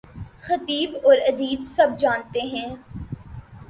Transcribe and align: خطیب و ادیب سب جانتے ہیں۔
خطیب 0.39 0.95
و 1.03 1.13
ادیب 1.27 1.61
سب 1.61 1.97
جانتے 1.97 2.41
ہیں۔ 2.41 2.75